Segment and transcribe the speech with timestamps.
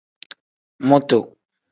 [0.87, 1.19] Mutu.